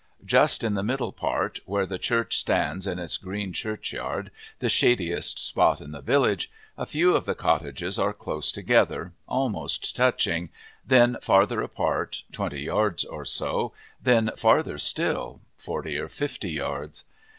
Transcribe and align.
Just 0.25 0.63
in 0.63 0.73
the 0.73 0.81
middle 0.81 1.11
part, 1.11 1.59
where 1.67 1.85
the 1.85 1.99
church 1.99 2.35
stands 2.39 2.87
in 2.87 2.97
its 2.97 3.17
green 3.17 3.53
churchyard, 3.53 4.31
the 4.57 4.67
shadiest 4.67 5.37
spot 5.37 5.79
in 5.79 5.91
the 5.91 6.01
village, 6.01 6.49
a 6.75 6.87
few 6.87 7.15
of 7.15 7.25
the 7.25 7.35
cottages 7.35 7.99
are 7.99 8.11
close 8.11 8.51
together, 8.51 9.11
almost 9.27 9.95
touching, 9.95 10.49
then 10.83 11.17
farther 11.21 11.61
apart, 11.61 12.23
twenty 12.31 12.61
yards 12.63 13.05
or 13.05 13.23
so, 13.23 13.73
then 14.01 14.31
farther 14.35 14.79
still, 14.79 15.39
forty 15.55 15.95
or 15.99 16.09
fifty 16.09 16.49
yards. 16.49 17.03